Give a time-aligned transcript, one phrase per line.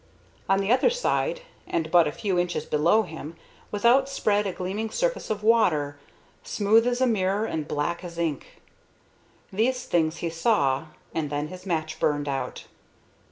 [0.49, 3.35] On the other side, and but a few inches below him,
[3.69, 5.99] was outspread a gleaming surface of water,
[6.41, 8.63] smooth as a mirror and black as ink.
[9.53, 12.63] These things he saw, and then his match burned out.